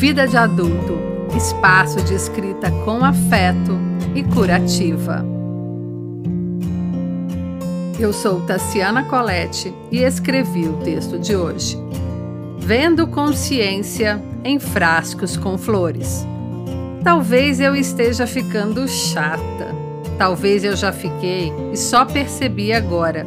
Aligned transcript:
Vida 0.00 0.26
de 0.26 0.34
Adulto 0.34 0.98
espaço 1.36 2.00
de 2.00 2.14
escrita 2.14 2.70
com 2.86 3.04
afeto 3.04 3.78
e 4.14 4.22
curativa. 4.24 5.22
Eu 7.98 8.10
sou 8.10 8.40
Tassiana 8.40 9.04
Colette 9.04 9.74
e 9.92 9.98
escrevi 9.98 10.66
o 10.66 10.78
texto 10.78 11.18
de 11.18 11.36
hoje. 11.36 11.76
Vendo 12.58 13.06
consciência 13.06 14.18
em 14.42 14.58
frascos 14.58 15.36
com 15.36 15.58
flores. 15.58 16.26
Talvez 17.04 17.60
eu 17.60 17.76
esteja 17.76 18.26
ficando 18.26 18.88
chata. 18.88 19.68
Talvez 20.16 20.64
eu 20.64 20.74
já 20.76 20.92
fiquei 20.92 21.52
e 21.74 21.76
só 21.76 22.06
percebi 22.06 22.72
agora. 22.72 23.26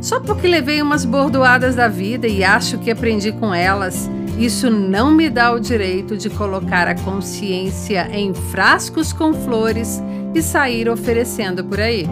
Só 0.00 0.20
porque 0.20 0.46
levei 0.46 0.80
umas 0.80 1.04
bordoadas 1.04 1.74
da 1.74 1.88
vida 1.88 2.28
e 2.28 2.44
acho 2.44 2.78
que 2.78 2.92
aprendi 2.92 3.32
com 3.32 3.52
elas, 3.52 4.08
isso 4.38 4.70
não 4.70 5.10
me 5.12 5.30
dá 5.30 5.52
o 5.52 5.60
direito 5.60 6.16
de 6.16 6.28
colocar 6.28 6.88
a 6.88 6.94
consciência 6.94 8.08
em 8.12 8.34
frascos 8.34 9.12
com 9.12 9.32
flores 9.32 10.02
e 10.34 10.42
sair 10.42 10.88
oferecendo 10.88 11.64
por 11.64 11.80
aí. 11.80 12.06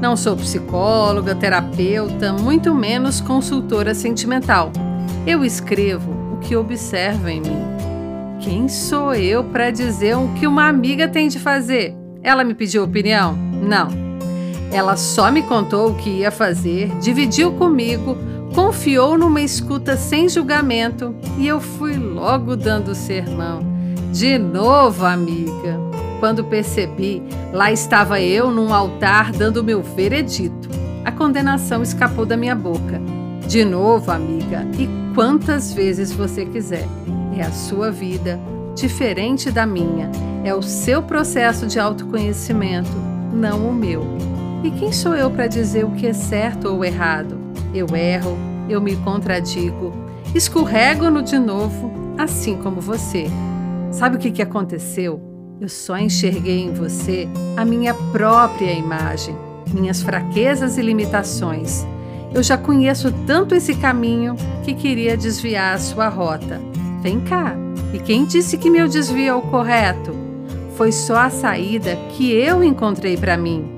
Não 0.00 0.16
sou 0.16 0.36
psicóloga, 0.36 1.34
terapeuta, 1.34 2.32
muito 2.32 2.74
menos 2.74 3.20
consultora 3.20 3.94
sentimental. 3.94 4.70
Eu 5.26 5.44
escrevo 5.44 6.12
o 6.34 6.36
que 6.38 6.54
observo 6.54 7.28
em 7.28 7.40
mim. 7.40 7.76
Quem 8.40 8.68
sou 8.68 9.14
eu 9.14 9.42
para 9.42 9.70
dizer 9.70 10.16
o 10.16 10.28
que 10.34 10.46
uma 10.46 10.68
amiga 10.68 11.08
tem 11.08 11.28
de 11.28 11.38
fazer? 11.38 11.96
Ela 12.22 12.44
me 12.44 12.54
pediu 12.54 12.84
opinião? 12.84 13.34
Não. 13.34 13.88
Ela 14.70 14.96
só 14.96 15.32
me 15.32 15.42
contou 15.42 15.90
o 15.90 15.94
que 15.94 16.10
ia 16.10 16.30
fazer, 16.30 16.90
dividiu 17.00 17.52
comigo, 17.52 18.16
confiou 18.56 19.18
numa 19.18 19.42
escuta 19.42 19.98
sem 19.98 20.30
julgamento 20.30 21.14
e 21.36 21.46
eu 21.46 21.60
fui 21.60 21.94
logo 21.98 22.56
dando 22.56 22.94
sermão. 22.94 23.60
De 24.10 24.38
novo, 24.38 25.04
amiga. 25.04 25.78
Quando 26.20 26.42
percebi, 26.42 27.22
lá 27.52 27.70
estava 27.70 28.18
eu 28.18 28.50
num 28.50 28.72
altar 28.72 29.30
dando 29.30 29.62
meu 29.62 29.82
veredito. 29.82 30.70
A 31.04 31.12
condenação 31.12 31.82
escapou 31.82 32.24
da 32.24 32.34
minha 32.34 32.54
boca. 32.54 32.98
De 33.46 33.62
novo, 33.62 34.10
amiga, 34.10 34.66
e 34.78 34.88
quantas 35.14 35.74
vezes 35.74 36.10
você 36.10 36.46
quiser. 36.46 36.88
É 37.36 37.42
a 37.42 37.52
sua 37.52 37.90
vida, 37.90 38.40
diferente 38.74 39.50
da 39.50 39.66
minha. 39.66 40.10
É 40.44 40.54
o 40.54 40.62
seu 40.62 41.02
processo 41.02 41.66
de 41.66 41.78
autoconhecimento, 41.78 42.96
não 43.34 43.68
o 43.68 43.74
meu. 43.74 44.02
E 44.64 44.70
quem 44.70 44.90
sou 44.92 45.14
eu 45.14 45.30
para 45.30 45.46
dizer 45.46 45.84
o 45.84 45.90
que 45.90 46.06
é 46.06 46.14
certo 46.14 46.68
ou 46.68 46.82
errado? 46.82 47.45
Eu 47.76 47.94
erro, 47.94 48.38
eu 48.70 48.80
me 48.80 48.96
contradigo, 48.96 49.92
escorrego-no 50.34 51.22
de 51.22 51.38
novo, 51.38 51.92
assim 52.16 52.56
como 52.56 52.80
você. 52.80 53.26
Sabe 53.92 54.16
o 54.16 54.18
que, 54.18 54.30
que 54.30 54.40
aconteceu? 54.40 55.20
Eu 55.60 55.68
só 55.68 55.98
enxerguei 55.98 56.64
em 56.64 56.72
você 56.72 57.28
a 57.54 57.66
minha 57.66 57.92
própria 57.92 58.72
imagem, 58.72 59.36
minhas 59.74 60.00
fraquezas 60.00 60.78
e 60.78 60.82
limitações. 60.82 61.86
Eu 62.32 62.42
já 62.42 62.56
conheço 62.56 63.12
tanto 63.26 63.54
esse 63.54 63.74
caminho 63.74 64.36
que 64.64 64.72
queria 64.72 65.14
desviar 65.14 65.74
a 65.74 65.78
sua 65.78 66.08
rota. 66.08 66.58
Vem 67.02 67.20
cá. 67.20 67.54
E 67.92 67.98
quem 67.98 68.24
disse 68.24 68.56
que 68.56 68.70
meu 68.70 68.88
desvio 68.88 69.28
é 69.28 69.34
o 69.34 69.42
correto? 69.42 70.14
Foi 70.76 70.92
só 70.92 71.18
a 71.18 71.30
saída 71.30 71.94
que 72.12 72.32
eu 72.32 72.64
encontrei 72.64 73.18
para 73.18 73.36
mim. 73.36 73.75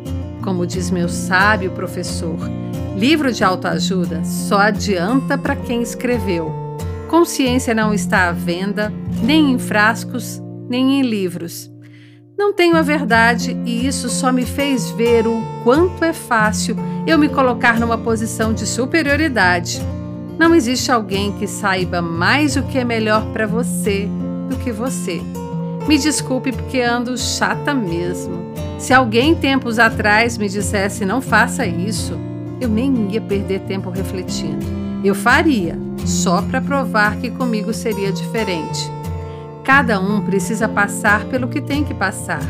Como 0.49 0.67
diz 0.67 0.91
meu 0.91 1.11
sábio 1.11 1.73
professor, 1.73 2.39
livro 2.97 3.31
de 3.31 3.45
autoajuda 3.45 4.25
só 4.25 4.57
adianta 4.61 5.37
para 5.37 5.55
quem 5.55 5.83
escreveu. 5.83 6.51
Consciência 7.07 7.75
não 7.75 7.93
está 7.93 8.31
à 8.31 8.33
venda, 8.33 8.91
nem 9.23 9.53
em 9.53 9.59
frascos, 9.59 10.43
nem 10.67 11.01
em 11.01 11.03
livros. 11.03 11.71
Não 12.35 12.55
tenho 12.55 12.77
a 12.77 12.83
verdade 12.83 13.61
e 13.67 13.87
isso 13.87 14.09
só 14.09 14.33
me 14.33 14.47
fez 14.47 14.91
ver 14.93 15.27
o 15.27 15.39
quanto 15.65 16.03
é 16.03 16.15
fácil 16.15 16.77
eu 17.06 17.19
me 17.19 17.28
colocar 17.28 17.78
numa 17.78 17.99
posição 17.99 18.55
de 18.55 18.67
superioridade. 18.67 19.83
Não 20.39 20.55
existe 20.55 20.91
alguém 20.91 21.31
que 21.33 21.47
saiba 21.47 22.01
mais 22.01 22.56
o 22.56 22.62
que 22.62 22.78
é 22.78 22.84
melhor 22.84 23.22
para 23.34 23.47
você 23.47 24.09
do 24.49 24.56
que 24.56 24.72
você. 24.72 25.21
Me 25.88 25.97
desculpe 25.97 26.53
porque 26.53 26.82
ando 26.82 27.16
chata 27.16 27.72
mesmo. 27.72 28.53
Se 28.78 28.93
alguém 28.93 29.34
tempos 29.34 29.78
atrás 29.78 30.37
me 30.37 30.47
dissesse 30.47 31.06
não 31.06 31.22
faça 31.22 31.66
isso, 31.66 32.12
eu 32.60 32.69
nem 32.69 33.10
ia 33.10 33.22
perder 33.22 33.60
tempo 33.60 33.88
refletindo. 33.88 34.66
Eu 35.03 35.15
faria, 35.15 35.78
só 36.04 36.43
para 36.43 36.60
provar 36.60 37.16
que 37.16 37.31
comigo 37.31 37.72
seria 37.72 38.12
diferente. 38.12 38.93
Cada 39.65 39.98
um 39.98 40.21
precisa 40.21 40.69
passar 40.69 41.25
pelo 41.25 41.48
que 41.48 41.62
tem 41.62 41.82
que 41.82 41.94
passar. 41.94 42.43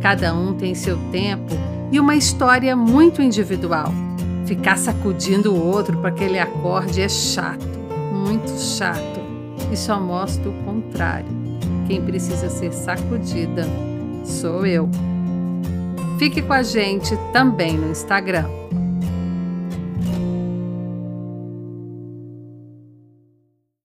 Cada 0.00 0.32
um 0.32 0.54
tem 0.54 0.72
seu 0.72 0.96
tempo 1.10 1.52
e 1.90 1.98
uma 1.98 2.14
história 2.14 2.76
muito 2.76 3.20
individual. 3.20 3.92
Ficar 4.46 4.78
sacudindo 4.78 5.52
o 5.52 5.60
outro 5.60 5.98
para 5.98 6.12
que 6.12 6.22
ele 6.22 6.38
acorde 6.38 7.02
é 7.02 7.08
chato, 7.08 7.66
muito 8.12 8.56
chato. 8.56 9.20
E 9.72 9.76
só 9.76 9.98
mostra 9.98 10.48
o 10.48 10.64
contrário. 10.64 11.43
Quem 11.86 12.02
precisa 12.02 12.48
ser 12.48 12.72
sacudida 12.72 13.66
sou 14.24 14.66
eu. 14.66 14.88
Fique 16.18 16.40
com 16.40 16.52
a 16.52 16.62
gente 16.62 17.16
também 17.32 17.76
no 17.76 17.90
Instagram. 17.90 18.63